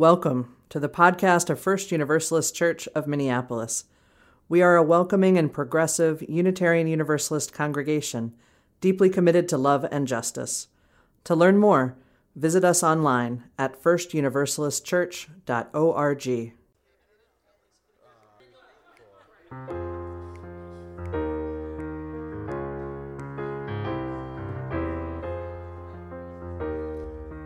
[0.00, 3.84] Welcome to the podcast of First Universalist Church of Minneapolis.
[4.48, 8.32] We are a welcoming and progressive Unitarian Universalist congregation
[8.80, 10.68] deeply committed to love and justice.
[11.24, 11.98] To learn more,
[12.34, 16.52] visit us online at firstuniversalistchurch.org.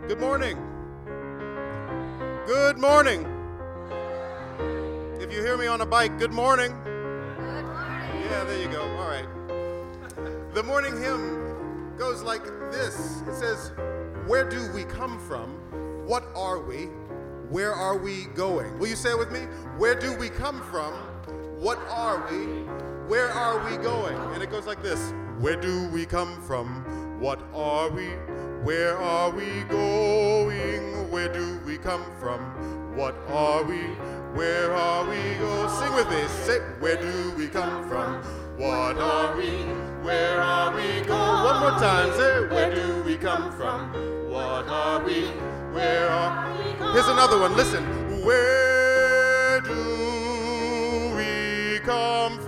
[0.07, 0.74] Good morning.
[2.45, 3.25] Good morning.
[5.19, 6.75] If you hear me on a bike, good morning.
[6.83, 8.21] Good morning.
[8.21, 8.83] Yeah, there you go.
[8.83, 9.25] All right.
[10.53, 13.71] The morning hymn goes like this It says,
[14.27, 15.53] Where do we come from?
[16.05, 16.83] What are we?
[17.49, 18.77] Where are we going?
[18.77, 19.47] Will you say it with me?
[19.79, 20.93] Where do we come from?
[21.59, 22.45] What are we?
[23.07, 24.15] Where are we going?
[24.33, 26.85] And it goes like this Where do we come from?
[27.19, 28.09] What are we?
[28.63, 31.11] Where are we going?
[31.11, 32.39] Where do we come from?
[32.95, 33.81] What are we?
[34.33, 35.69] Where are we going?
[35.69, 36.27] Sing with me.
[36.45, 38.23] Say, where do we come from?
[38.57, 39.49] What are we?
[40.03, 41.43] Where are we going?
[41.43, 42.11] One more time.
[42.13, 43.91] Say, where do we come from?
[44.29, 45.27] What are we?
[45.73, 46.93] Where are we going?
[46.93, 47.55] Here's another one.
[47.55, 47.83] Listen.
[48.25, 52.44] Where do we come from?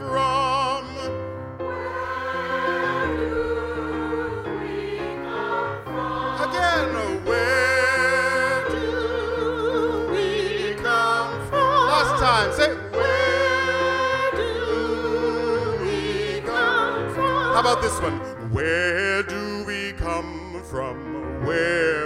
[12.37, 17.53] Time, say, where do we come from?
[17.53, 18.17] How about this one?
[18.51, 21.43] Where do we come from?
[21.45, 21.96] Where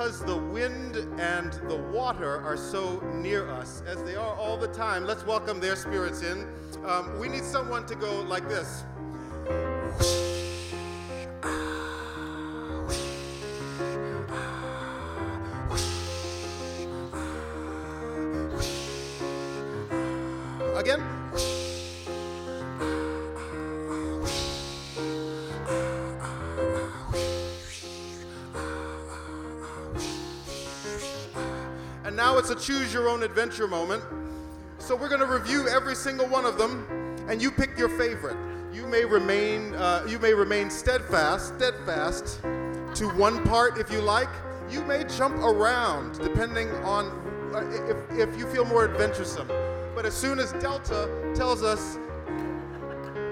[0.00, 4.68] because the wind and the water are so near us, as they are all the
[4.68, 6.48] time, let's welcome their spirits in.
[6.86, 8.86] Um, we need someone to go like this.
[32.60, 34.02] Choose your own adventure moment.
[34.78, 36.86] So we're going to review every single one of them,
[37.28, 38.36] and you pick your favorite.
[38.72, 42.40] You may remain, uh, you may remain steadfast, steadfast
[42.94, 44.28] to one part if you like.
[44.70, 47.06] You may jump around depending on
[47.54, 49.48] uh, if, if you feel more adventuresome.
[49.94, 51.98] But as soon as Delta tells us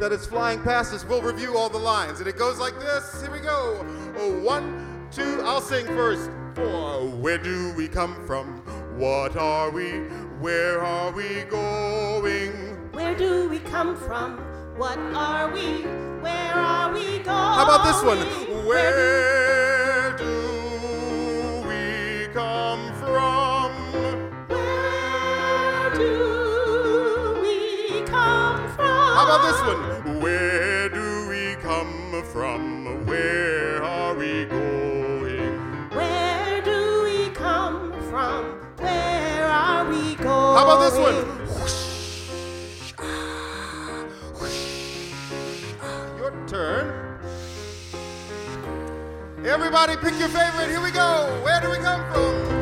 [0.00, 2.18] that it's flying past us, we'll review all the lines.
[2.18, 3.22] And it goes like this.
[3.22, 3.86] Here we go.
[4.18, 6.30] Oh, one, two, I'll sing first.
[6.54, 7.08] Four.
[7.08, 8.62] Where do we come from?
[8.98, 10.00] What are we?
[10.40, 12.50] Where are we going?
[12.90, 14.38] Where do we come from?
[14.76, 15.82] What are we?
[16.20, 17.26] Where are we going?
[17.28, 18.18] How about this one?
[18.66, 19.47] Where
[40.70, 41.14] about this one?
[46.18, 46.84] Your turn.
[49.46, 50.68] Everybody pick your favorite.
[50.68, 51.40] Here we go.
[51.42, 52.57] Where do we come from?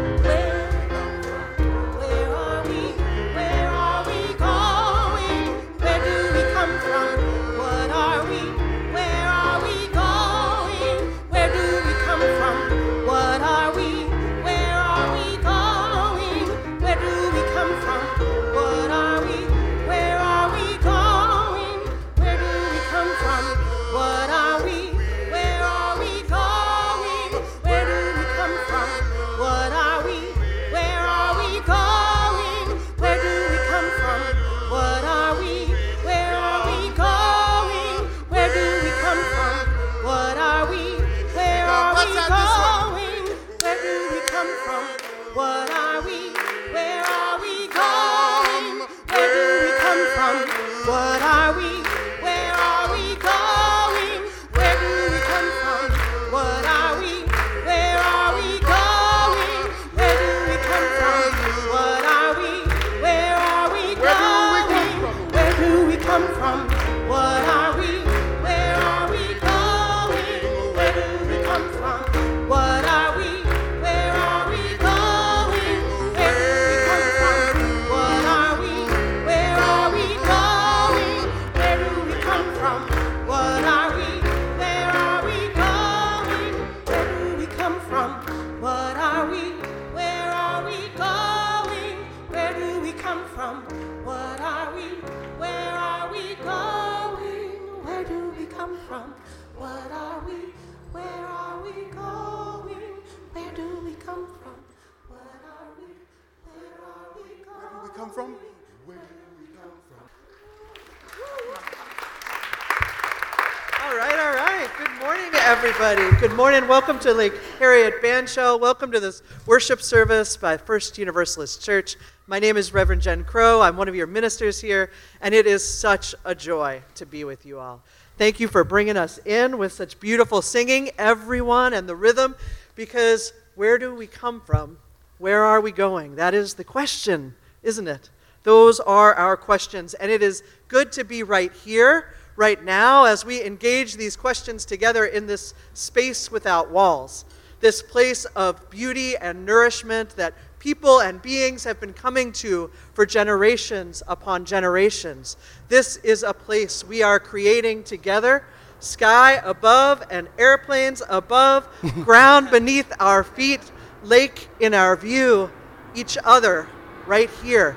[116.56, 116.70] Morning.
[116.70, 121.96] Welcome to Lake Harriet Band Welcome to this worship service by First Universalist Church.
[122.26, 123.60] My name is Reverend Jen Crow.
[123.60, 127.44] I'm one of your ministers here, and it is such a joy to be with
[127.44, 127.82] you all.
[128.16, 132.34] Thank you for bringing us in with such beautiful singing, everyone, and the rhythm,
[132.74, 134.78] because where do we come from?
[135.18, 136.16] Where are we going?
[136.16, 138.08] That is the question, isn't it?
[138.44, 143.24] Those are our questions, and it is good to be right here right now as
[143.24, 147.24] we engage these questions together in this space without walls,
[147.60, 153.06] this place of beauty and nourishment that people and beings have been coming to for
[153.06, 155.36] generations upon generations.
[155.68, 158.44] This is a place we are creating together.
[158.80, 161.66] Sky above and airplanes above,
[162.04, 163.60] ground beneath our feet,
[164.02, 165.50] lake in our view,
[165.94, 166.68] each other
[167.06, 167.76] right here,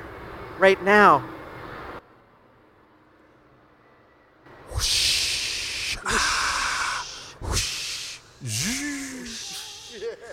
[0.58, 1.24] right now.
[6.06, 7.06] Ah.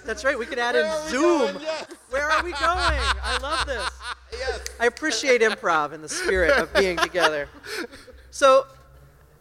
[0.06, 0.40] That's right.
[0.40, 1.40] We could add in are we Zoom.
[1.40, 1.62] going?
[1.62, 1.86] Yes.
[2.10, 2.62] Where are we going?
[2.62, 3.90] I love this.
[4.32, 4.62] Yes.
[4.80, 7.50] I appreciate improv and the spirit of being together.
[8.32, 8.66] So,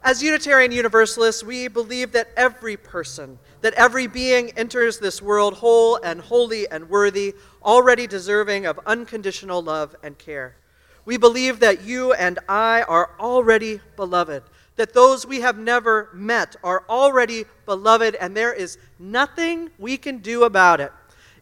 [0.02, 5.96] as Unitarian Universalists, we believe that every person, that every being enters this world whole
[6.02, 10.56] and holy and worthy, already deserving of unconditional love and care.
[11.04, 14.42] We believe that you and I are already beloved,
[14.76, 20.18] that those we have never met are already beloved, and there is nothing we can
[20.18, 20.92] do about it.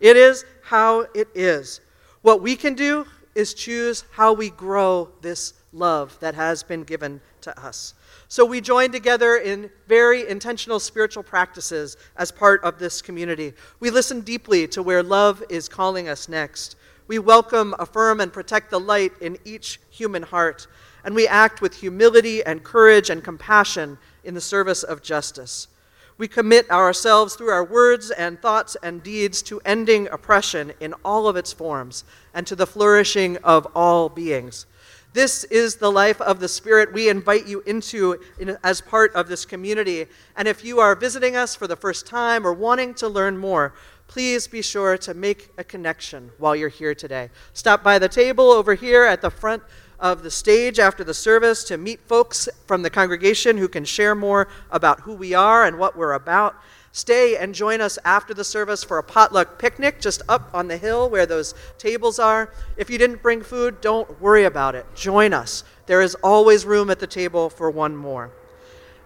[0.01, 1.81] It is how it is.
[2.23, 7.21] What we can do is choose how we grow this love that has been given
[7.41, 7.95] to us.
[8.29, 13.53] So we join together in very intentional spiritual practices as part of this community.
[13.81, 16.77] We listen deeply to where love is calling us next.
[17.07, 20.67] We welcome, affirm, and protect the light in each human heart.
[21.05, 25.69] And we act with humility and courage and compassion in the service of justice.
[26.17, 31.29] We commit ourselves through our words and thoughts and deeds to ending oppression in all
[31.29, 34.67] of its forms and to the flourishing of all beings.
[35.13, 39.29] This is the life of the Spirit we invite you into in, as part of
[39.29, 40.07] this community.
[40.37, 43.75] And if you are visiting us for the first time or wanting to learn more,
[44.09, 47.31] please be sure to make a connection while you're here today.
[47.53, 49.63] Stop by the table over here at the front
[50.01, 54.15] of the stage after the service to meet folks from the congregation who can share
[54.15, 56.57] more about who we are and what we're about.
[56.93, 60.77] Stay and join us after the service for a potluck picnic just up on the
[60.77, 62.53] hill where those tables are.
[62.77, 64.87] If you didn't bring food, don't worry about it.
[64.95, 65.65] Join us.
[65.87, 68.31] There is always room at the table for one more.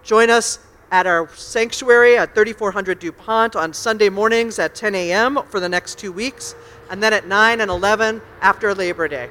[0.03, 0.59] Join us
[0.91, 5.39] at our sanctuary at 3400 DuPont on Sunday mornings at 10 a.m.
[5.49, 6.55] for the next two weeks,
[6.89, 9.29] and then at 9 and 11 after Labor Day.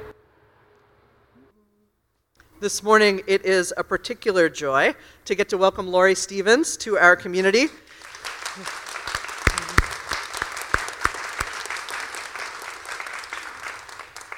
[2.61, 7.15] This morning, it is a particular joy to get to welcome Laurie Stevens to our
[7.15, 7.67] community.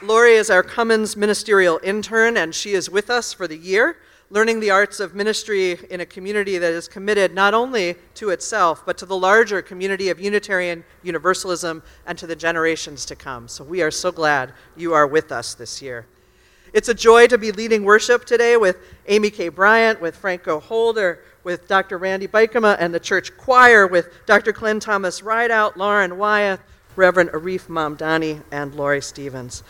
[0.03, 3.97] Laurie is our Cummins ministerial intern, and she is with us for the year,
[4.29, 8.85] learning the arts of ministry in a community that is committed not only to itself,
[8.85, 13.47] but to the larger community of Unitarian Universalism and to the generations to come.
[13.47, 16.05] So we are so glad you are with us this year.
[16.73, 19.49] It's a joy to be leading worship today with Amy K.
[19.49, 21.97] Bryant, with Franco Holder, with Dr.
[21.97, 24.53] Randy Bykema, and the church choir with Dr.
[24.53, 26.61] Glenn Thomas Rideout, Lauren Wyeth,
[26.95, 29.63] Reverend Arif Mamdani, and Laurie Stevens.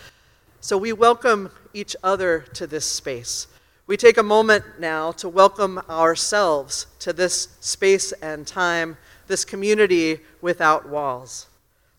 [0.60, 3.48] So we welcome each other to this space.
[3.88, 10.20] We take a moment now to welcome ourselves to this space and time, this community
[10.40, 11.48] without walls.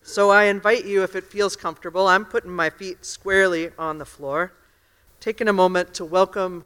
[0.01, 4.05] So I invite you, if it feels comfortable, I'm putting my feet squarely on the
[4.05, 4.53] floor,
[5.23, 6.65] taking a moment to welcome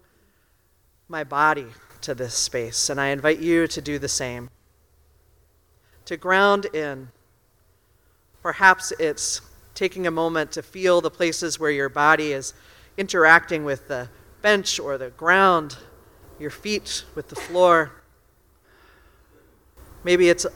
[1.08, 1.68] my body
[2.02, 4.50] to this space, and I invite you to do the same.
[6.06, 7.10] To ground in.
[8.42, 9.42] Perhaps it's
[9.76, 12.56] taking a moment to feel the places where your body is
[12.98, 14.10] interacting with the
[14.42, 15.78] bench or the ground,
[16.40, 17.92] your feet with the floor.
[20.04, 20.48] Maybe it's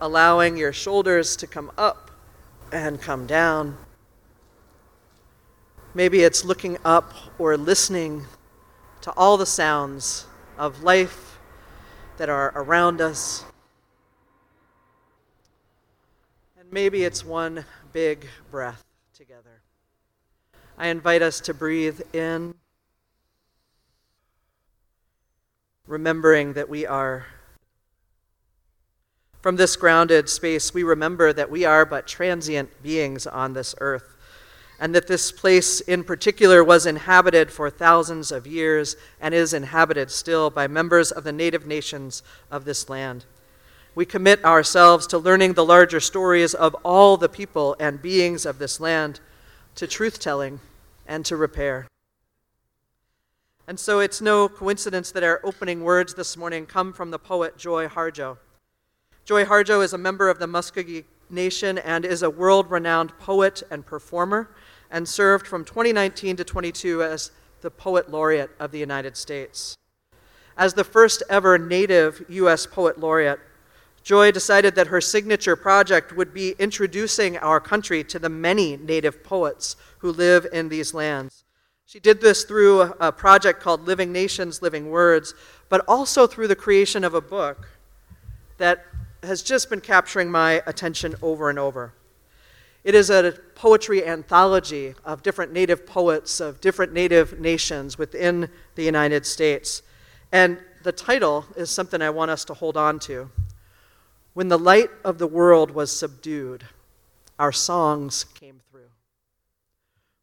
[0.00, 2.10] allowing your shoulders to come up
[2.72, 3.76] and come down.
[5.96, 8.24] Maybe it's looking up or listening
[9.02, 10.26] to all the sounds
[10.58, 11.38] of life
[12.16, 13.44] that are around us.
[16.58, 18.82] And maybe it's one big breath
[19.16, 19.62] together.
[20.76, 22.54] I invite us to breathe in,
[25.86, 27.26] remembering that we are.
[29.42, 34.13] From this grounded space, we remember that we are but transient beings on this earth.
[34.80, 40.10] And that this place in particular was inhabited for thousands of years and is inhabited
[40.10, 43.24] still by members of the native nations of this land.
[43.94, 48.58] We commit ourselves to learning the larger stories of all the people and beings of
[48.58, 49.20] this land,
[49.76, 50.58] to truth telling,
[51.06, 51.86] and to repair.
[53.66, 57.56] And so it's no coincidence that our opening words this morning come from the poet
[57.56, 58.38] Joy Harjo.
[59.24, 63.62] Joy Harjo is a member of the Muscogee Nation and is a world renowned poet
[63.70, 64.50] and performer
[64.94, 67.32] and served from 2019 to 22 as
[67.62, 69.76] the Poet Laureate of the United States.
[70.56, 72.64] As the first ever Native U.S.
[72.64, 73.40] Poet Laureate,
[74.04, 79.24] Joy decided that her signature project would be introducing our country to the many Native
[79.24, 81.42] poets who live in these lands.
[81.86, 85.34] She did this through a project called Living Nations, Living Words,
[85.68, 87.68] but also through the creation of a book
[88.58, 88.86] that
[89.24, 91.94] has just been capturing my attention over and over.
[92.84, 98.82] It is a poetry anthology of different Native poets of different Native nations within the
[98.82, 99.82] United States.
[100.30, 103.30] And the title is something I want us to hold on to.
[104.34, 106.64] When the light of the world was subdued,
[107.38, 108.90] our songs came through.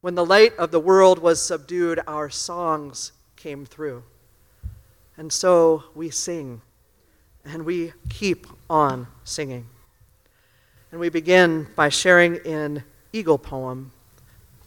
[0.02, 4.04] When the light of the world was subdued, our songs came through.
[5.18, 6.62] And so we sing,
[7.44, 9.68] and we keep on singing.
[10.92, 12.84] And we begin by sharing an
[13.14, 13.94] Eagle Poem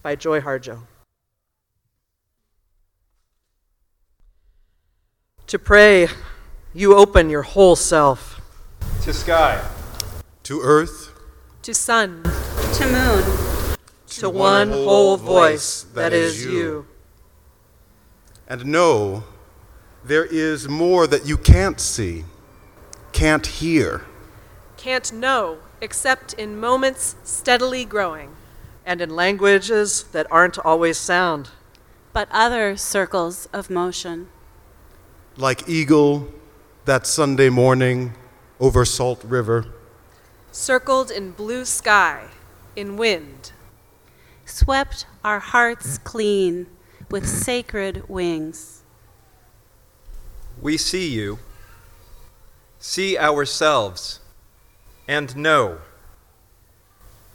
[0.02, 0.80] by Joy Harjo.
[5.48, 6.08] To pray,
[6.72, 8.40] you open your whole self.
[9.02, 9.62] To sky.
[10.44, 11.12] To earth.
[11.60, 12.22] To sun.
[12.22, 13.76] To moon.
[14.06, 16.86] To one whole voice that is you.
[18.48, 19.24] And know
[20.02, 22.24] there is more that you can't see,
[23.12, 24.06] can't hear.
[24.78, 28.36] Can't know except in moments steadily growing.
[28.86, 31.50] And in languages that aren't always sound.
[32.12, 34.28] But other circles of motion.
[35.36, 36.28] Like eagle
[36.84, 38.12] that Sunday morning
[38.60, 39.66] over Salt River.
[40.52, 42.28] Circled in blue sky,
[42.76, 43.52] in wind.
[44.44, 46.66] Swept our hearts clean
[47.10, 48.82] with sacred wings.
[50.60, 51.38] We see you,
[52.78, 54.20] see ourselves,
[55.06, 55.78] and know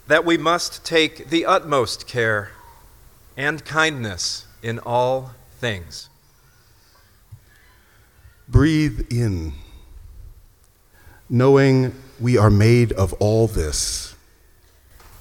[0.06, 2.50] that we must take the utmost care
[3.36, 6.08] and kindness in all things.
[8.48, 9.52] Breathe in,
[11.28, 14.16] knowing we are made of all this.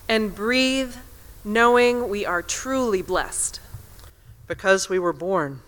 [0.08, 0.96] And breathe,
[1.44, 3.60] knowing we are truly blessed.
[4.48, 5.62] Because we were born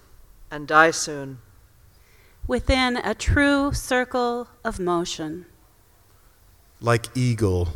[0.49, 1.37] and die soon.
[2.47, 5.45] Within a true circle of motion.
[6.81, 7.69] Like eagle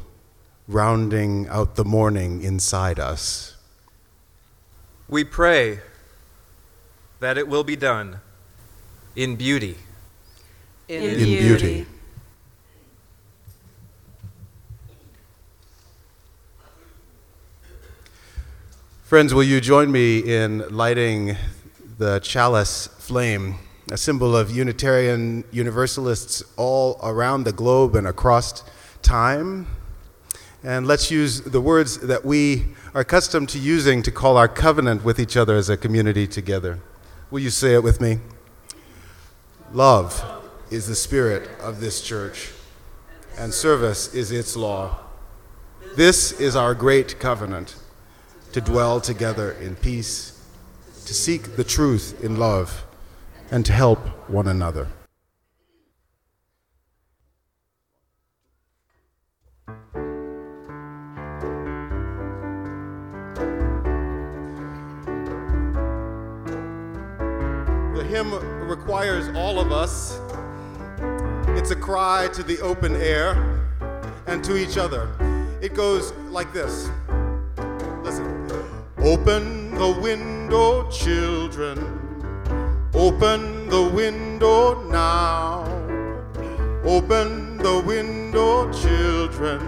[0.67, 3.55] rounding out the morning inside us.
[5.07, 5.79] We pray
[7.19, 8.19] that it will be done
[9.15, 9.77] in beauty.
[10.87, 11.85] In, In beauty.
[19.03, 21.37] Friends, will you join me in lighting
[21.99, 23.55] the chalice flame,
[23.91, 28.63] a symbol of Unitarian Universalists all around the globe and across
[29.05, 29.67] time?
[30.63, 35.05] And let's use the words that we are accustomed to using to call our covenant
[35.05, 36.79] with each other as a community together.
[37.29, 38.17] Will you say it with me?
[39.71, 40.23] Love
[40.71, 42.51] is the spirit of this church,
[43.37, 44.99] and service is its law.
[45.95, 47.75] This is our great covenant
[48.53, 50.43] to dwell together in peace,
[51.05, 52.85] to seek the truth in love,
[53.51, 54.87] and to help one another.
[68.67, 70.19] Requires all of us.
[71.57, 73.33] It's a cry to the open air
[74.27, 75.09] and to each other.
[75.61, 76.89] It goes like this.
[78.03, 78.47] Listen.
[78.99, 81.77] Open the window, children.
[82.93, 85.63] Open the window now.
[86.83, 89.59] Open the window, children.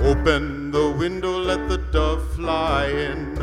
[0.00, 3.36] Open the window, let the dove fly in.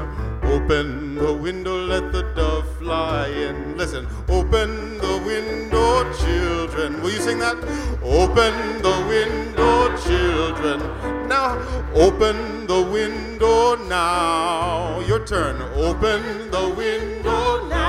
[0.53, 3.77] Open the window, let the dove fly in.
[3.77, 7.01] Listen, open the window, children.
[7.01, 7.57] Will you sing that?
[8.03, 10.79] Open the window, children.
[11.27, 11.57] Now,
[11.93, 14.99] open the window now.
[15.01, 15.61] Your turn.
[15.75, 17.84] Open the window now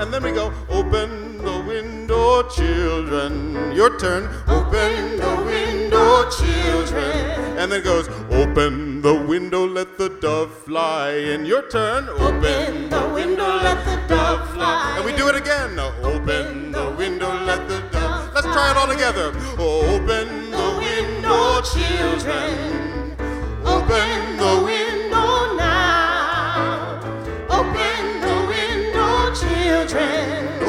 [0.00, 3.72] and then we go, open the window, children.
[3.72, 4.30] Your turn.
[4.48, 7.12] Open the window, children.
[7.58, 11.44] And then it goes, open the window, let the dove fly in.
[11.44, 12.08] Your turn.
[12.08, 14.94] Open the window, let the dove fly.
[14.96, 15.78] And we do it again.
[15.78, 18.32] Open the window, let the dove.
[18.34, 19.28] Let's try it all together.
[19.58, 23.16] Open the window, children.
[23.66, 24.69] Open the window.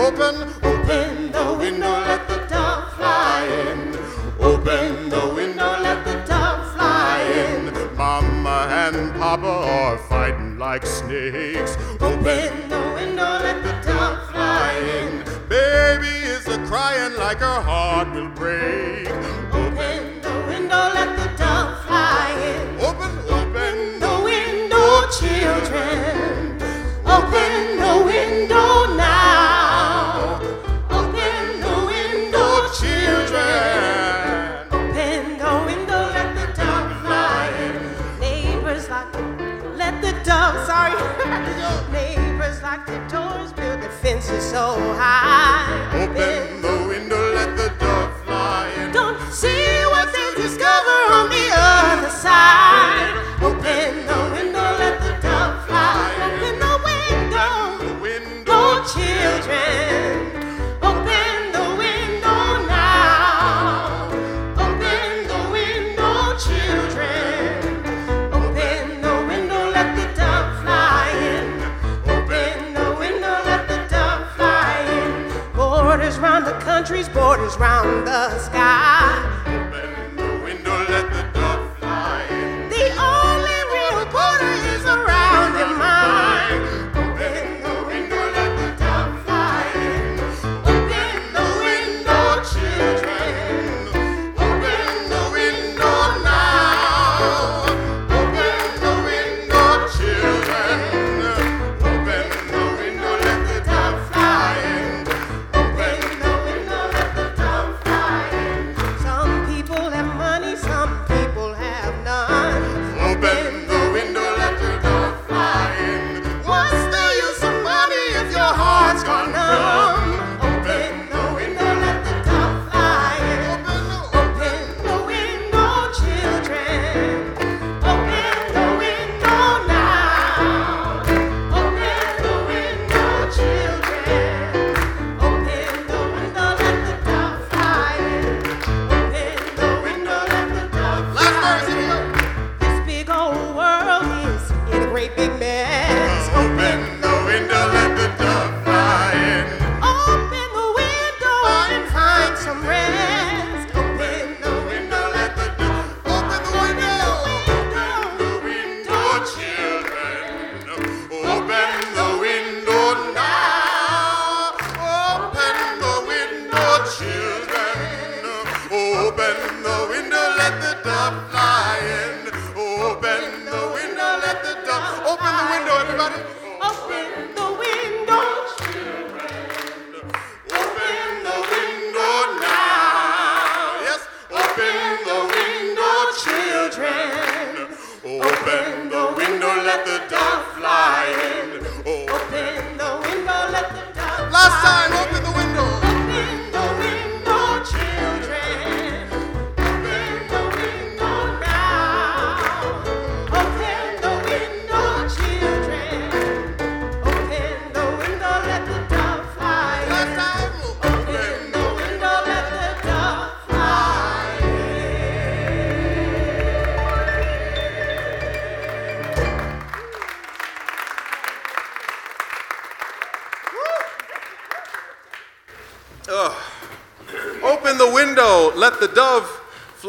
[0.02, 3.96] Open, open the window, let the dove fly in.
[4.40, 7.96] Open the window, let the dove fly in.
[7.96, 11.78] Mama and Papa are fighting like snakes.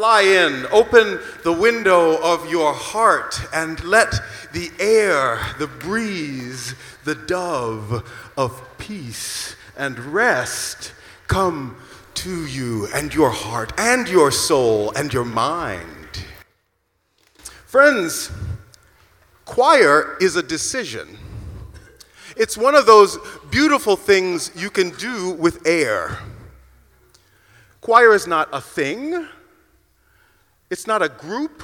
[0.03, 0.65] fly in.
[0.69, 4.13] Open the window of your heart and let
[4.51, 10.91] the air, the breeze, the dove of peace and rest
[11.27, 11.77] come
[12.15, 16.25] to you and your heart and your soul and your mind.
[17.65, 18.29] Friends,
[19.45, 21.17] choir is a decision.
[22.35, 23.17] It's one of those
[23.49, 26.19] beautiful things you can do with air.
[27.79, 29.29] Choir is not a thing,
[30.73, 31.61] it's not a group,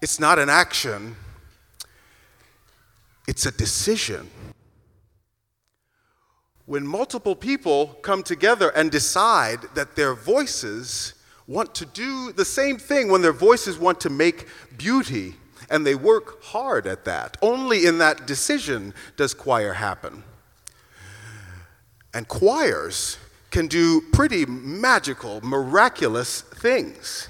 [0.00, 1.14] it's not an action,
[3.26, 4.30] it's a decision.
[6.64, 11.12] When multiple people come together and decide that their voices
[11.46, 14.46] want to do the same thing, when their voices want to make
[14.78, 15.34] beauty,
[15.68, 17.36] and they work hard at that.
[17.42, 20.22] Only in that decision does choir happen.
[22.14, 23.18] And choirs
[23.50, 27.28] can do pretty magical, miraculous things.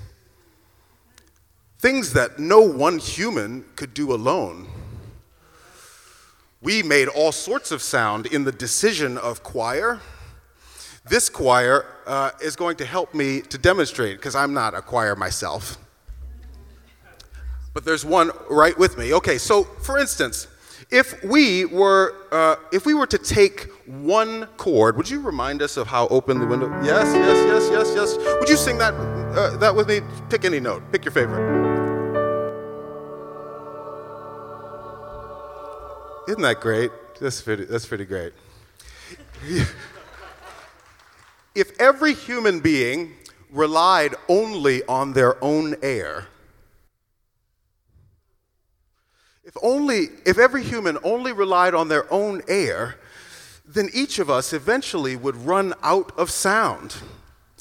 [1.79, 4.67] Things that no one human could do alone.
[6.61, 10.01] We made all sorts of sound in the decision of choir.
[11.09, 15.15] This choir uh, is going to help me to demonstrate because I'm not a choir
[15.15, 15.79] myself.
[17.73, 19.15] But there's one right with me.
[19.15, 20.49] Okay, so for instance,
[20.91, 25.77] if we were uh, if we were to take one chord, would you remind us
[25.77, 26.69] of how open the window?
[26.83, 28.37] Yes, yes, yes, yes, yes.
[28.41, 30.01] Would you sing that uh, that with me?
[30.29, 30.83] Pick any note.
[30.91, 31.68] Pick your favorite.
[36.29, 36.91] Isn't that great?
[37.23, 38.35] That's pretty, that's pretty great.
[41.55, 43.15] if every human being
[43.51, 46.27] relied only on their own air,
[49.43, 52.97] if only if every human only relied on their own air,
[53.65, 56.97] then each of us eventually would run out of sound.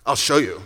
[0.05, 0.61] I'll show you.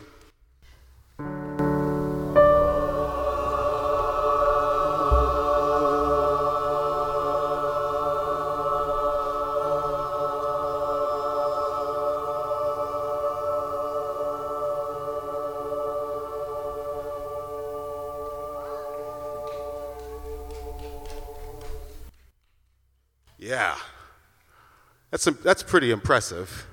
[25.12, 26.66] That's, that's pretty impressive.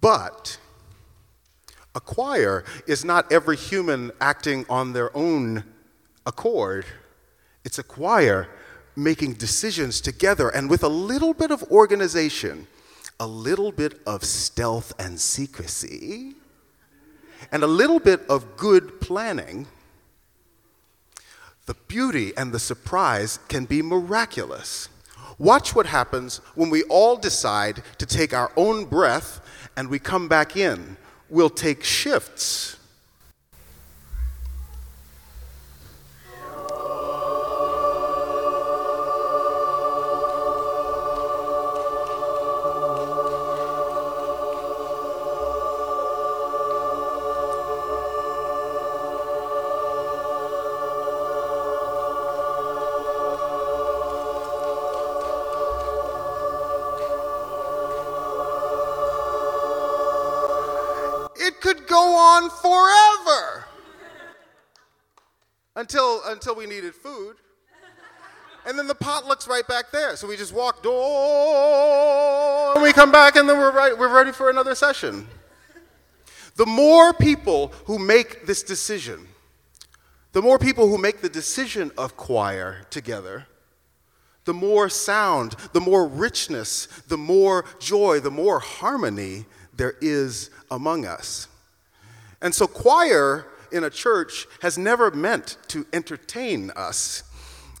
[0.00, 0.58] But
[1.94, 5.64] a choir is not every human acting on their own
[6.24, 6.86] accord.
[7.64, 8.48] It's a choir
[8.96, 12.66] making decisions together and with a little bit of organization,
[13.18, 16.34] a little bit of stealth and secrecy,
[17.50, 19.66] and a little bit of good planning.
[21.66, 24.88] The beauty and the surprise can be miraculous.
[25.38, 29.40] Watch what happens when we all decide to take our own breath
[29.76, 30.96] and we come back in.
[31.28, 32.76] We'll take shifts.
[62.34, 63.64] On forever
[65.76, 67.36] until, until we needed food.
[68.66, 70.16] And then the potluck's right back there.
[70.16, 74.32] So we just walk door, and we come back, and then we're, right, we're ready
[74.32, 75.28] for another session.
[76.56, 79.28] The more people who make this decision,
[80.32, 83.46] the more people who make the decision of choir together,
[84.46, 89.44] the more sound, the more richness, the more joy, the more harmony
[89.74, 91.48] there is among us.
[92.44, 97.22] And so, choir in a church has never meant to entertain us.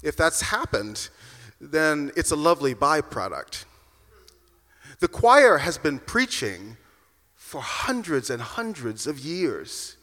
[0.02, 1.10] If that's happened,
[1.60, 3.66] then it's a lovely byproduct.
[5.00, 6.78] The choir has been preaching
[7.36, 9.98] for hundreds and hundreds of years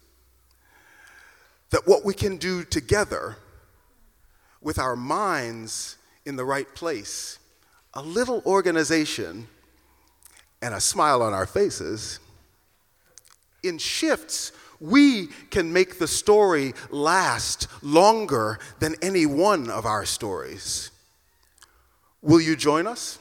[1.72, 3.38] that what we can do together
[4.62, 7.40] with our minds in the right place,
[7.96, 9.48] a little organization,
[10.62, 12.20] and a smile on our faces,
[13.64, 20.90] in shifts, we can make the story last longer than any one of our stories.
[22.22, 23.20] Will you join us?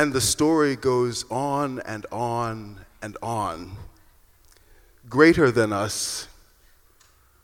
[0.00, 3.72] And the story goes on and on and on.
[5.10, 6.26] Greater than us,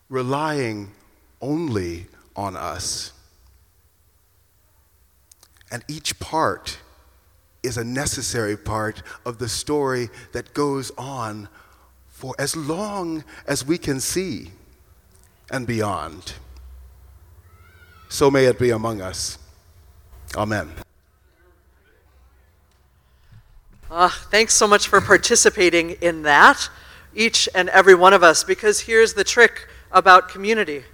[0.09, 0.93] relying
[1.43, 3.13] only on us.
[5.71, 6.79] And each part
[7.63, 11.51] is a necessary part of the story that goes on
[12.09, 14.51] for as long as we can see.
[15.51, 16.33] and beyond.
[18.09, 19.39] So may it be among us.
[20.35, 20.86] Amen.
[23.97, 26.69] Uh, thanks so much for participating in that,
[27.15, 30.85] each and every one of us, because here's the trick about community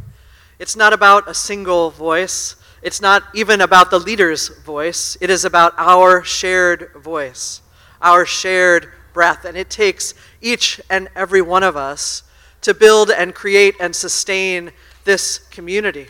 [0.60, 5.44] it's not about a single voice, it's not even about the leader's voice, it is
[5.44, 7.60] about our shared voice,
[8.00, 9.44] our shared breath.
[9.44, 12.22] And it takes each and every one of us
[12.60, 14.70] to build and create and sustain
[15.02, 16.06] this community.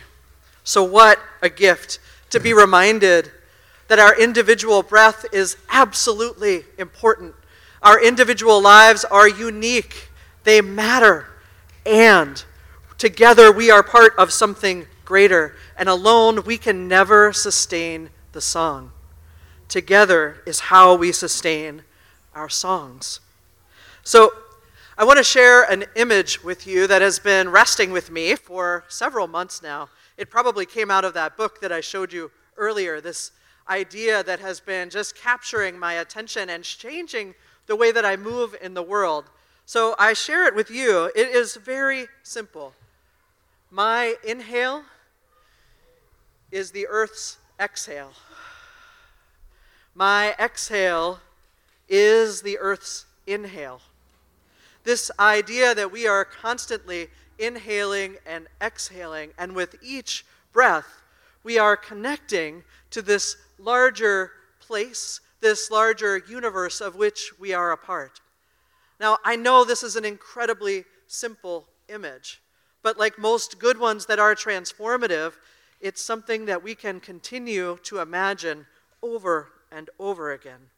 [0.63, 1.97] So, what a gift
[2.29, 3.31] to be reminded
[3.87, 7.35] that our individual breath is absolutely important.
[7.81, 10.09] Our individual lives are unique,
[10.43, 11.27] they matter,
[11.85, 12.43] and
[12.97, 15.55] together we are part of something greater.
[15.77, 18.91] And alone we can never sustain the song.
[19.67, 21.83] Together is how we sustain
[22.33, 23.19] our songs.
[24.03, 24.31] So,
[24.95, 28.83] I want to share an image with you that has been resting with me for
[28.87, 29.89] several months now.
[30.17, 33.31] It probably came out of that book that I showed you earlier, this
[33.69, 37.35] idea that has been just capturing my attention and changing
[37.67, 39.25] the way that I move in the world.
[39.65, 41.11] So I share it with you.
[41.15, 42.73] It is very simple.
[43.71, 44.83] My inhale
[46.51, 48.11] is the earth's exhale.
[49.95, 51.19] My exhale
[51.87, 53.81] is the earth's inhale.
[54.83, 57.07] This idea that we are constantly
[57.39, 61.01] inhaling and exhaling, and with each breath,
[61.43, 67.77] we are connecting to this larger place, this larger universe of which we are a
[67.77, 68.21] part.
[68.99, 72.41] Now, I know this is an incredibly simple image,
[72.81, 75.33] but like most good ones that are transformative,
[75.81, 78.65] it's something that we can continue to imagine
[79.01, 80.69] over and over again.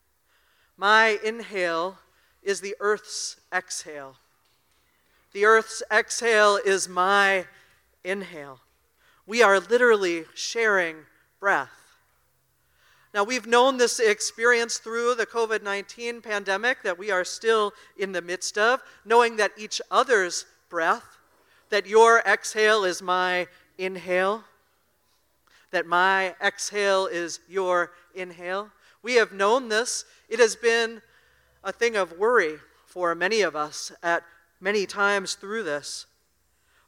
[0.77, 1.99] My inhale
[2.41, 4.15] is the earth's exhale.
[5.33, 7.45] The earth's exhale is my
[8.03, 8.61] inhale.
[9.27, 10.97] We are literally sharing
[11.39, 11.84] breath.
[13.15, 18.11] Now, we've known this experience through the COVID 19 pandemic that we are still in
[18.11, 21.17] the midst of, knowing that each other's breath,
[21.69, 23.47] that your exhale is my
[23.77, 24.43] inhale,
[25.71, 28.69] that my exhale is your inhale.
[29.01, 30.03] We have known this.
[30.27, 31.01] It has been
[31.63, 34.23] a thing of worry for many of us at
[34.59, 36.05] many times through this.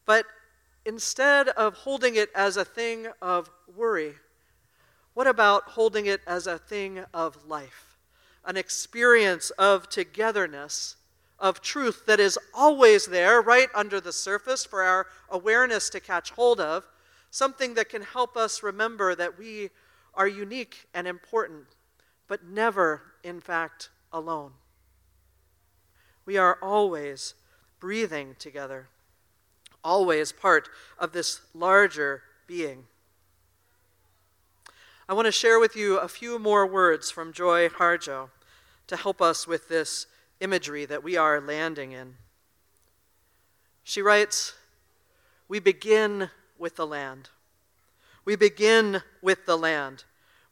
[0.06, 0.26] But
[0.86, 4.16] instead of holding it as a thing of worry,
[5.18, 7.98] what about holding it as a thing of life?
[8.46, 10.96] An experience of togetherness,
[11.40, 16.30] of truth that is always there, right under the surface for our awareness to catch
[16.30, 16.86] hold of,
[17.32, 19.72] something that can help us remember that we
[20.14, 21.64] are unique and important,
[22.28, 24.52] but never, in fact, alone.
[26.28, 27.34] We are always
[27.80, 28.90] breathing together,
[29.84, 32.86] always part of this larger being.
[35.10, 38.28] I want to share with you a few more words from Joy Harjo
[38.88, 40.06] to help us with this
[40.42, 42.16] imagery that we are landing in.
[43.86, 44.56] She writes,
[45.48, 47.30] We begin with the land.
[48.26, 50.04] We begin with the land.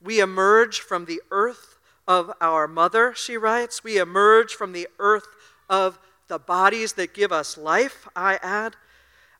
[0.01, 3.83] We emerge from the earth of our mother, she writes.
[3.83, 5.27] We emerge from the earth
[5.69, 8.77] of the bodies that give us life, I add.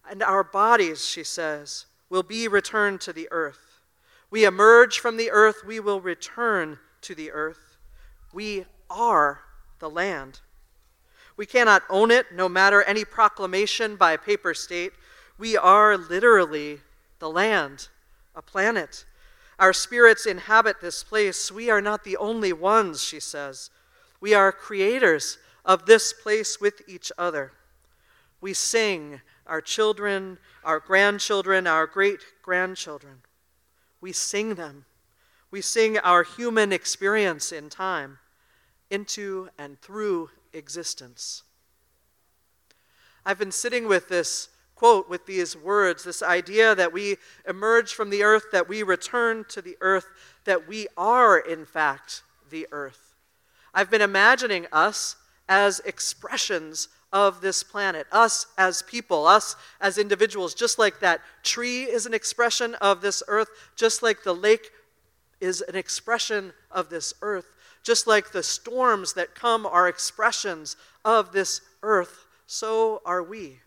[0.09, 3.64] And our bodies, she says, will be returned to the earth.
[4.31, 7.77] We emerge from the earth, we will return to the earth.
[8.33, 9.41] We are
[9.79, 10.41] the land.
[11.37, 14.93] We cannot own it, no matter any proclamation by a paper state.
[15.37, 16.79] We are literally
[17.19, 17.89] the land,
[18.35, 19.05] a planet.
[19.59, 21.51] Our spirits inhabit this place.
[21.51, 23.69] We are not the only ones, she says.
[24.19, 27.51] We are creators of this place with each other.
[28.41, 33.21] We sing, our children, our grandchildren, our great grandchildren
[34.01, 34.85] we sing them.
[35.51, 38.19] We sing our human experience in time
[38.89, 41.43] into and through existence.
[43.25, 47.15] I've been sitting with this quote, with these words, this idea that we
[47.47, 50.07] emerge from the earth, that we return to the earth,
[50.43, 53.15] that we are, in fact, the earth.
[53.73, 55.15] I've been imagining us
[55.47, 61.83] as expressions of this planet, us as people, us as individuals, just like that tree
[61.83, 63.47] is an expression of this earth,
[63.77, 64.69] just like the lake
[65.39, 70.75] is an expression of this earth, just like the storms that come are expressions
[71.05, 73.59] of this earth, so are we.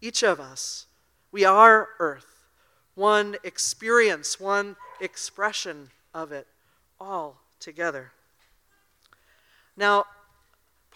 [0.00, 0.86] Each of us.
[1.32, 2.44] We are earth.
[2.94, 6.46] One experience, one expression of it,
[7.00, 8.12] all together.
[9.76, 10.04] Now,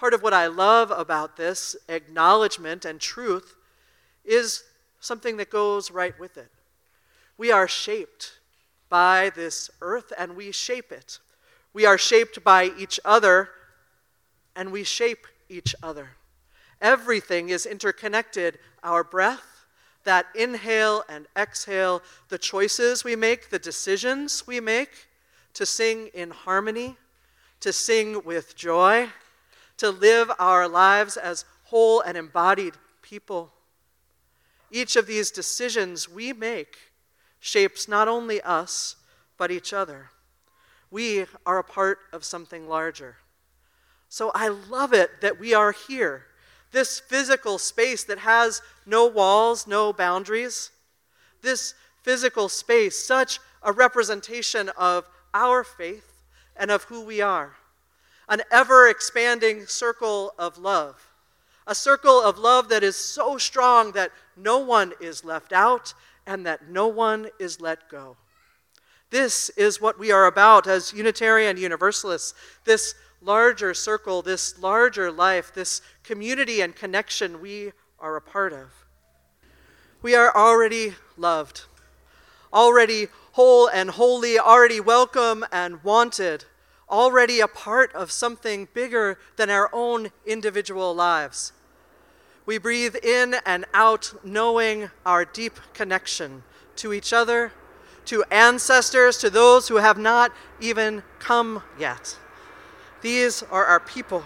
[0.01, 3.55] Part of what I love about this acknowledgement and truth
[4.25, 4.65] is
[4.99, 6.51] something that goes right with it.
[7.37, 8.39] We are shaped
[8.89, 11.19] by this earth and we shape it.
[11.75, 13.51] We are shaped by each other
[14.57, 16.13] and we shape each other.
[16.81, 18.59] Everything is interconnected.
[18.83, 19.67] Our breath,
[20.05, 25.09] that inhale and exhale, the choices we make, the decisions we make
[25.53, 26.97] to sing in harmony,
[27.61, 29.11] to sing with joy,
[29.81, 33.51] to live our lives as whole and embodied people.
[34.71, 36.77] Each of these decisions we make
[37.41, 38.97] shapes not only us,
[39.39, 40.11] but each other.
[40.91, 43.17] We are a part of something larger.
[44.11, 46.27] So I love it that we are here,
[46.73, 50.73] this physical space that has no walls, no boundaries.
[51.41, 56.23] This physical space, such a representation of our faith
[56.55, 57.57] and of who we are.
[58.31, 61.11] An ever expanding circle of love.
[61.67, 65.93] A circle of love that is so strong that no one is left out
[66.27, 68.17] and that no one is let go.
[69.11, 75.53] This is what we are about as Unitarian Universalists this larger circle, this larger life,
[75.53, 78.87] this community and connection we are a part of.
[80.03, 81.65] We are already loved,
[82.53, 86.45] already whole and holy, already welcome and wanted,
[86.91, 91.53] already a part of something bigger than our own individual lives.
[92.47, 96.43] We breathe in and out knowing our deep connection
[96.77, 97.53] to each other,
[98.07, 102.17] to ancestors, to those who have not even come yet.
[103.03, 104.25] These are our people.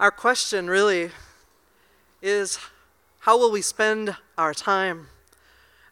[0.00, 1.10] Our question really
[2.22, 2.60] is
[3.18, 5.08] how will we spend our time?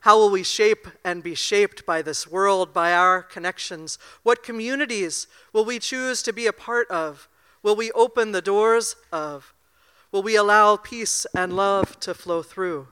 [0.02, 3.98] How will we shape and be shaped by this world, by our connections?
[4.22, 7.28] What communities will we choose to be a part of?
[7.64, 9.52] Will we open the doors of?
[10.12, 12.86] Will we allow peace and love to flow through?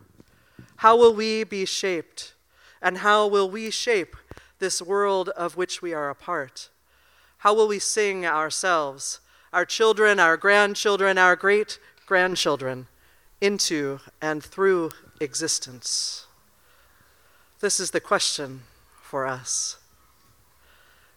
[0.79, 2.35] How will we be shaped?
[2.83, 4.17] And how will we shape
[4.59, 6.71] this world of which we are a part?
[7.39, 9.21] How will we sing ourselves,
[9.55, 12.89] our children, our grandchildren, our great grandchildren
[13.41, 14.91] into and through
[15.21, 16.27] existence?
[17.61, 18.63] This is the question
[19.01, 19.79] for us.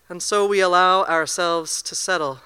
[0.07, 2.41] And so we allow ourselves to settle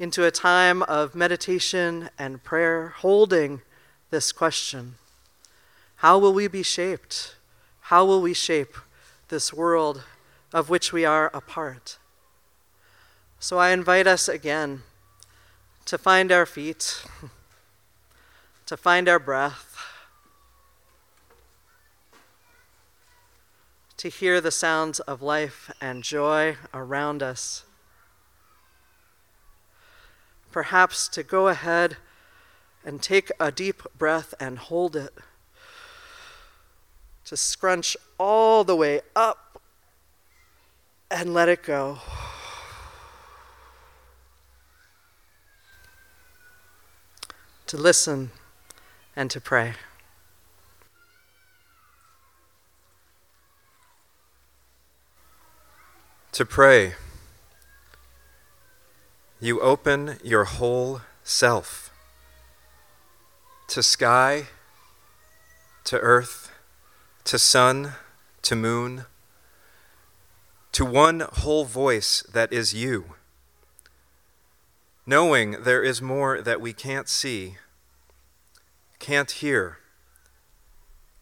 [0.00, 3.62] into a time of meditation and prayer, holding
[4.10, 4.96] this question
[5.96, 7.36] How will we be shaped?
[7.82, 8.76] How will we shape
[9.28, 10.02] this world
[10.52, 11.98] of which we are a part?
[13.38, 14.82] So I invite us again
[15.88, 17.04] to find our feet,
[18.66, 19.76] to find our breath,
[23.96, 27.64] to hear the sounds of life and joy around us
[30.50, 31.96] perhaps to go ahead
[32.84, 35.14] and take a deep breath and hold it.
[37.26, 39.60] To scrunch all the way up
[41.10, 41.98] and let it go.
[47.68, 48.30] To listen
[49.14, 49.74] and to pray.
[56.32, 56.94] To pray
[59.40, 61.92] you open your whole self
[63.68, 64.46] to sky,
[65.84, 66.50] to earth,
[67.24, 67.92] to sun,
[68.40, 69.04] to moon,
[70.72, 73.17] to one whole voice that is you.
[75.08, 77.56] Knowing there is more that we can't see,
[78.98, 79.78] can't hear,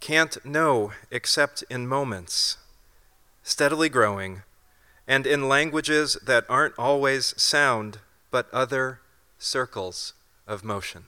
[0.00, 2.56] can't know except in moments,
[3.44, 4.42] steadily growing,
[5.06, 8.00] and in languages that aren't always sound
[8.32, 8.98] but other
[9.38, 10.14] circles
[10.48, 11.04] of motion.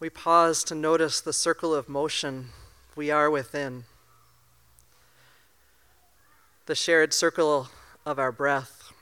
[0.00, 2.48] We pause to notice the circle of motion
[2.96, 3.84] we are within,
[6.66, 7.68] the shared circle
[8.04, 8.92] of our breath,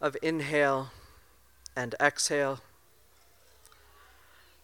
[0.00, 0.90] of inhale
[1.74, 2.60] and exhale,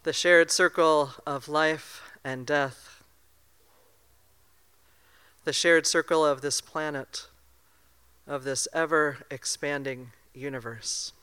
[0.04, 2.98] the shared circle of life and death
[5.48, 7.26] the shared circle of this planet,
[8.26, 11.14] of this ever expanding universe.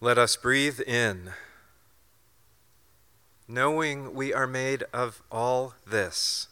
[0.00, 1.32] Let us breathe in,
[3.48, 6.48] knowing we are made of all this,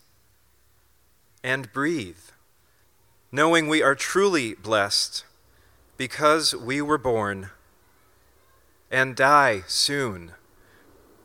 [1.44, 2.30] and breathe,
[3.30, 5.24] knowing we are truly blessed
[5.98, 7.50] because we were born
[8.90, 10.32] and die soon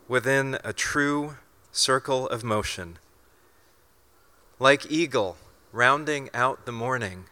[0.10, 1.36] within a true
[1.72, 2.98] circle of motion.
[4.60, 5.38] Like eagle
[5.72, 7.26] rounding out the morning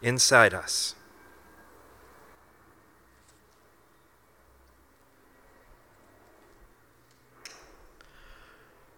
[0.00, 0.94] inside us.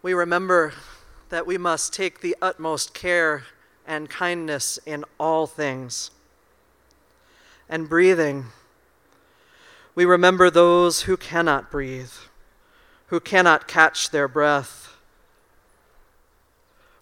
[0.03, 0.73] We remember
[1.29, 3.45] that we must take the utmost care
[3.87, 6.11] and kindness in all things.
[7.69, 8.47] And breathing,
[9.95, 12.13] we remember those who cannot breathe,
[13.09, 14.97] who cannot catch their breath.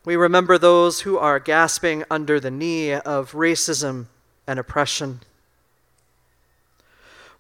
[0.05, 4.07] We remember those who are gasping under the knee of racism
[4.45, 5.21] and oppression.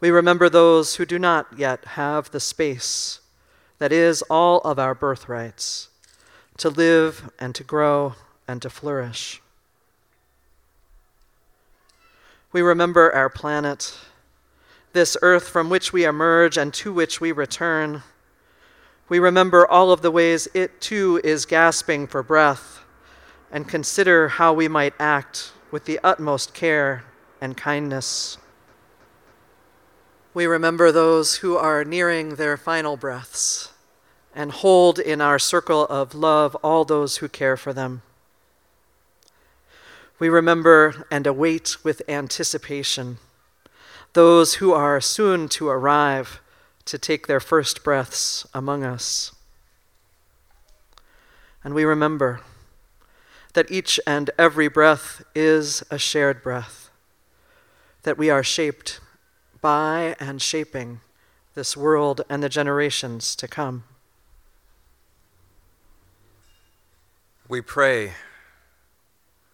[0.00, 3.17] We remember those who do not yet have the space
[3.78, 5.88] that is all of our birthrights
[6.56, 8.14] to live and to grow
[8.46, 9.40] and to flourish.
[12.50, 13.96] We remember our planet,
[14.92, 18.02] this earth from which we emerge and to which we return.
[19.08, 22.80] We remember all of the ways it too is gasping for breath
[23.52, 27.04] and consider how we might act with the utmost care
[27.40, 28.38] and kindness.
[30.38, 33.72] We remember those who are nearing their final breaths
[34.32, 38.02] and hold in our circle of love all those who care for them.
[40.20, 43.18] We remember and await with anticipation
[44.12, 46.40] those who are soon to arrive
[46.84, 49.32] to take their first breaths among us.
[51.64, 52.42] And we remember
[53.54, 56.90] that each and every breath is a shared breath,
[58.04, 59.00] that we are shaped
[59.60, 61.00] by and shaping
[61.54, 63.84] this world and the generations to come.
[67.48, 68.12] We pray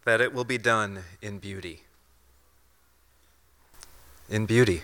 [0.05, 1.83] that it will be done in beauty.
[4.29, 4.83] In beauty.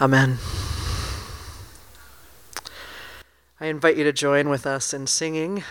[0.00, 0.38] Amen.
[3.60, 5.64] I invite you to join with us in singing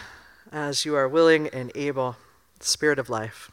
[0.51, 2.15] as you are willing and able,
[2.59, 3.51] Spirit of Life.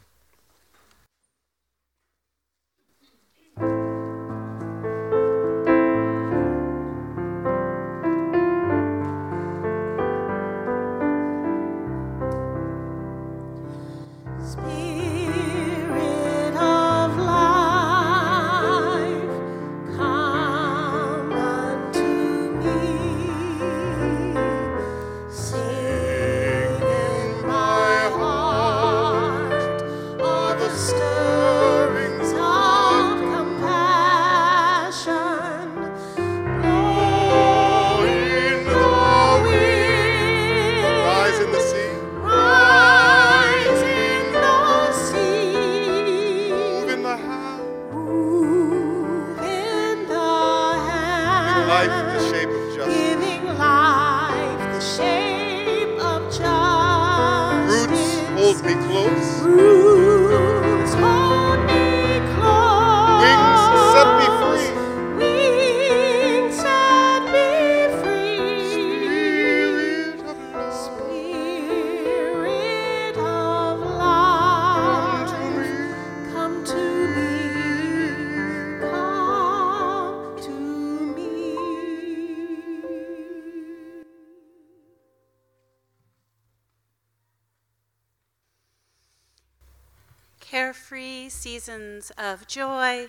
[92.18, 93.08] Of joy,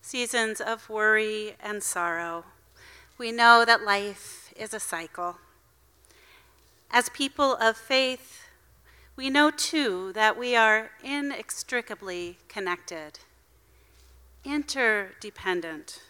[0.00, 2.44] seasons of worry and sorrow.
[3.18, 5.36] We know that life is a cycle.
[6.90, 8.46] As people of faith,
[9.16, 13.18] we know too that we are inextricably connected,
[14.44, 16.00] interdependent.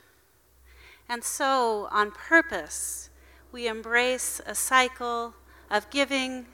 [1.09, 3.11] And so, on purpose,
[3.51, 5.35] we embrace a cycle
[5.69, 6.47] of giving,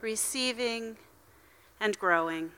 [0.00, 0.96] receiving,
[1.80, 2.52] and growing.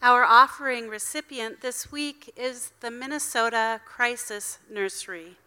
[0.00, 5.38] Our offering recipient this week is the Minnesota Crisis Nursery.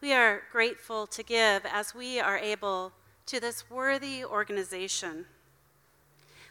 [0.00, 2.94] We are grateful to give as we are able
[3.26, 5.26] to this worthy organization.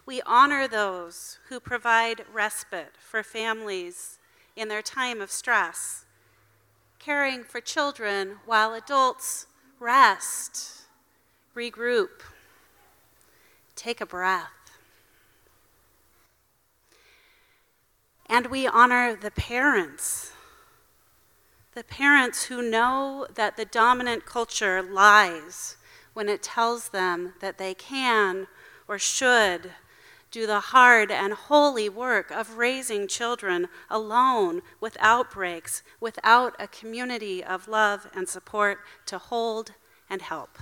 [0.06, 4.18] We honor those who provide respite for families
[4.56, 6.06] in their time of stress,
[7.00, 10.84] caring for children while adults rest,
[11.54, 12.22] regroup,
[13.76, 14.57] take a breath.
[18.30, 20.32] And we honor the parents,
[21.74, 25.78] the parents who know that the dominant culture lies
[26.14, 28.48] when it tells them that they can
[28.88, 29.72] or should
[30.32, 37.44] do the hard and holy work of raising children alone, without breaks, without a community
[37.44, 39.72] of love and support to hold
[40.10, 40.58] and help.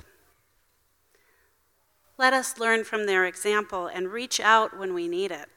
[2.17, 5.49] Let us learn from their example and reach out when we need it.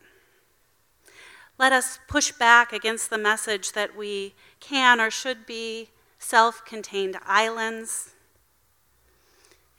[1.58, 7.18] Let us push back against the message that we can or should be self contained
[7.26, 8.10] islands.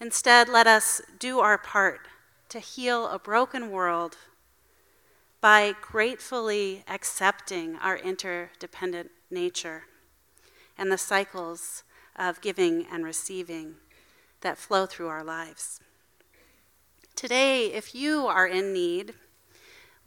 [0.01, 2.01] Instead, let us do our part
[2.49, 4.17] to heal a broken world
[5.39, 9.83] by gratefully accepting our interdependent nature
[10.77, 11.83] and the cycles
[12.15, 13.75] of giving and receiving
[14.41, 15.79] that flow through our lives.
[17.15, 19.13] Today, if you are in need,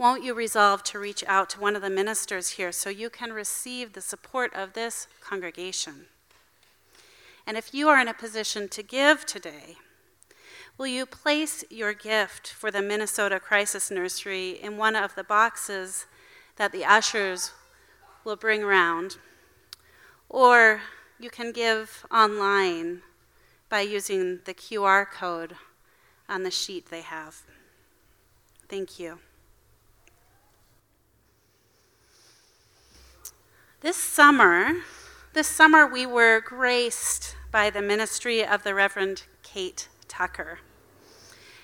[0.03, 3.33] won't you resolve to reach out to one of the ministers here so you can
[3.33, 6.07] receive the support of this congregation?
[7.47, 9.77] And if you are in a position to give today,
[10.77, 16.07] will you place your gift for the Minnesota Crisis Nursery in one of the boxes
[16.57, 17.53] that the ushers
[18.25, 19.19] will bring around?
[20.29, 20.81] Or
[21.21, 23.03] you can give online
[23.69, 25.55] by using the QR code
[26.29, 27.43] on the sheet they have.
[28.69, 29.21] Thank you.
[33.83, 34.77] This summer,
[35.33, 40.61] this summer we were graced by the ministry of the Reverend Kate Tucker.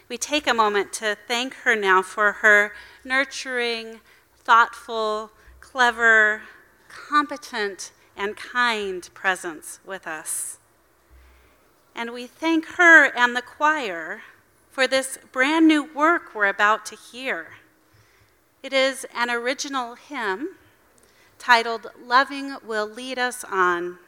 [0.08, 2.72] We take a moment to thank her now for her
[3.04, 4.00] nurturing,
[4.36, 6.42] thoughtful, clever,
[6.88, 10.58] competent, and kind presence with us.
[11.94, 14.22] And we thank her and the choir
[14.72, 17.58] for this brand new work we're about to hear.
[18.60, 20.56] It is an original hymn
[21.38, 23.98] titled Loving Will Lead Us On.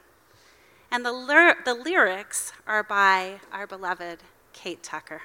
[0.90, 4.18] And the, lyr- the lyrics are by our beloved
[4.52, 5.22] Kate Tucker.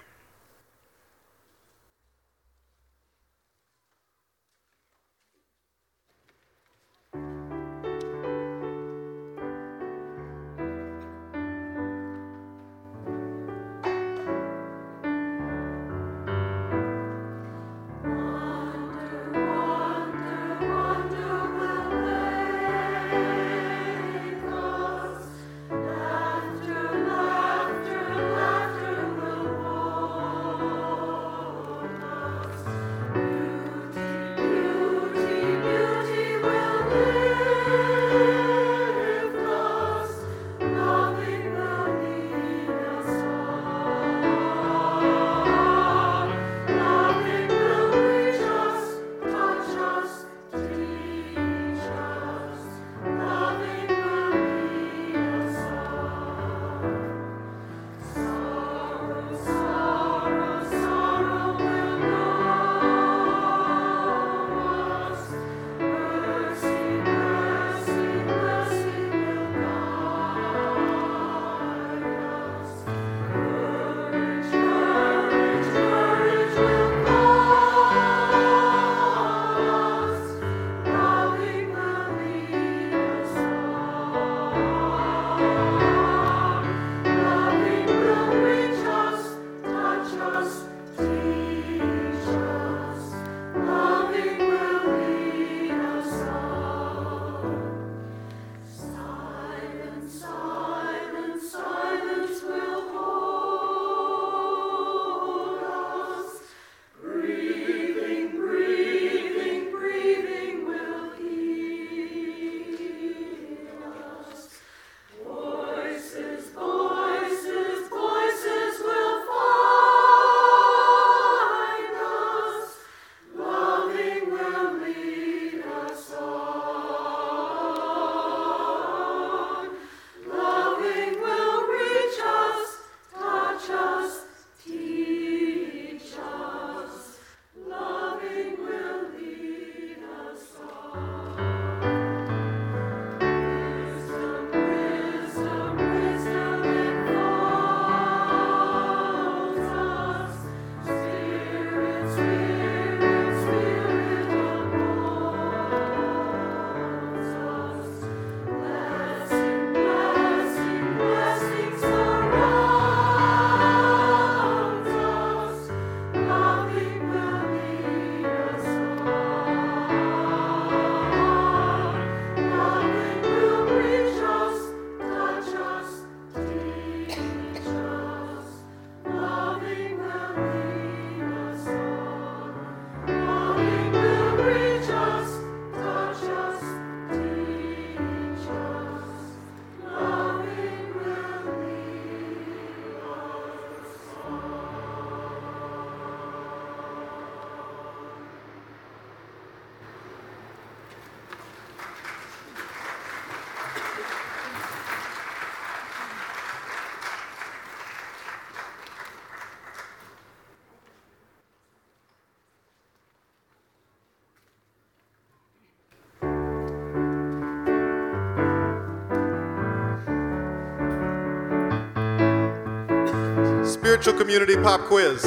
[223.95, 225.23] Spiritual community pop quiz.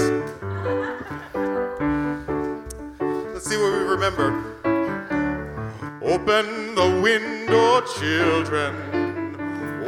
[3.33, 4.45] Let's see what we remember.
[6.03, 8.75] Open the window, children.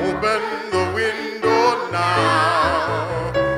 [0.00, 3.49] Open the window now.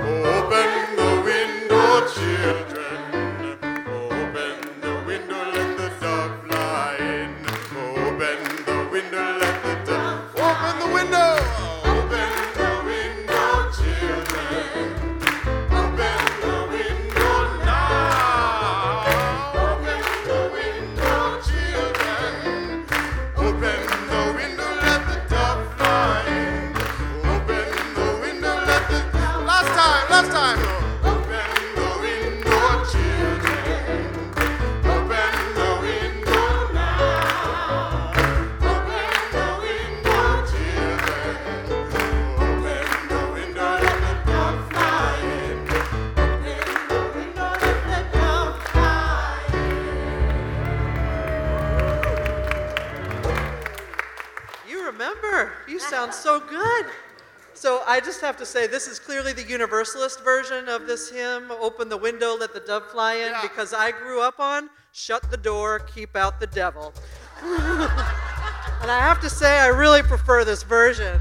[58.43, 62.53] To say, this is clearly the Universalist version of this hymn, Open the Window, Let
[62.53, 63.41] the Dove Fly In, Yeah.
[63.41, 66.93] because I grew up on Shut the Door, Keep Out the Devil.
[67.43, 71.21] and I have to say, I really prefer this version.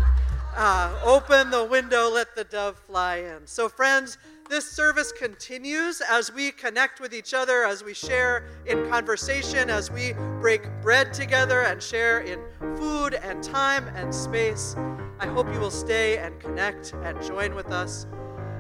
[0.56, 3.46] Uh, open the window, let the dove fly in.
[3.46, 4.18] So, friends,
[4.50, 9.92] this service continues as we connect with each other, as we share in conversation, as
[9.92, 12.40] we break bread together and share in
[12.76, 14.76] food and time and space.
[15.22, 18.08] I hope you will stay and connect and join with us.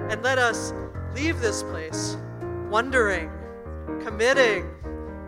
[0.10, 0.74] And let us
[1.16, 2.18] leave this place
[2.70, 3.32] wondering,
[4.04, 4.70] committing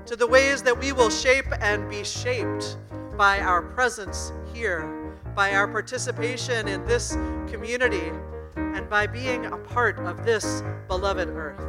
[0.06, 2.78] to the ways that we will shape and be shaped
[3.18, 7.14] by our presence here, by our participation in this
[7.48, 8.12] community,
[8.56, 11.60] and by being a part of this beloved earth.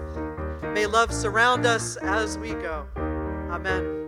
[0.74, 2.86] May love surround us as we go.
[3.50, 4.03] Amen.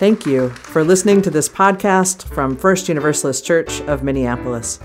[0.00, 4.80] Thank you for listening to this podcast from First Universalist Church of Minneapolis.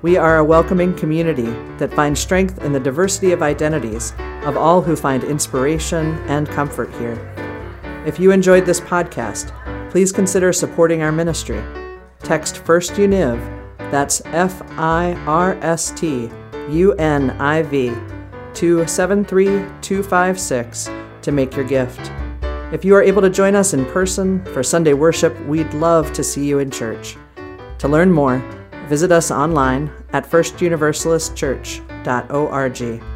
[0.00, 4.80] We are a welcoming community that finds strength in the diversity of identities of all
[4.80, 7.18] who find inspiration and comfort here.
[8.06, 9.52] If you enjoyed this podcast,
[9.90, 11.62] please consider supporting our ministry.
[12.20, 13.38] Text First Univ,
[13.90, 16.30] that's F I R S T
[16.70, 17.92] U N I V,
[18.54, 20.90] to 73256
[21.20, 22.10] to make your gift.
[22.72, 26.24] If you are able to join us in person for Sunday worship, we'd love to
[26.24, 27.16] see you in church.
[27.78, 28.42] To learn more,
[28.88, 33.15] visit us online at firstuniversalistchurch.org.